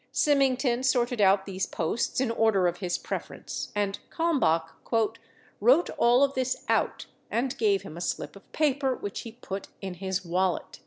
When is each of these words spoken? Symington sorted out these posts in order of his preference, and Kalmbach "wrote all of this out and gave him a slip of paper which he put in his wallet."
Symington 0.11 0.81
sorted 0.81 1.21
out 1.21 1.45
these 1.45 1.67
posts 1.67 2.19
in 2.19 2.31
order 2.31 2.65
of 2.65 2.77
his 2.77 2.97
preference, 2.97 3.71
and 3.75 3.99
Kalmbach 4.09 4.67
"wrote 5.59 5.89
all 5.95 6.23
of 6.23 6.33
this 6.33 6.65
out 6.67 7.05
and 7.29 7.55
gave 7.59 7.83
him 7.83 7.95
a 7.95 8.01
slip 8.01 8.35
of 8.35 8.51
paper 8.51 8.95
which 8.95 9.19
he 9.19 9.33
put 9.33 9.67
in 9.79 9.93
his 9.93 10.25
wallet." 10.25 10.79